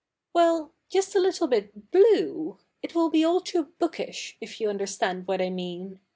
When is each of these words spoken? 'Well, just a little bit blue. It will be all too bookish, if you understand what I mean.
'Well, 0.33 0.73
just 0.89 1.13
a 1.15 1.19
little 1.19 1.45
bit 1.45 1.91
blue. 1.91 2.57
It 2.81 2.95
will 2.95 3.11
be 3.11 3.23
all 3.23 3.39
too 3.39 3.65
bookish, 3.77 4.35
if 4.41 4.59
you 4.59 4.67
understand 4.67 5.27
what 5.27 5.43
I 5.43 5.51
mean. 5.51 5.99